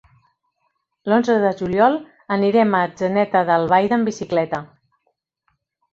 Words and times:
L'onze 1.11 1.35
de 1.43 1.51
juliol 1.59 1.99
anirem 2.37 2.73
a 2.77 2.81
Atzeneta 2.87 3.45
d'Albaida 3.51 3.99
amb 3.99 4.11
bicicleta. 4.11 4.67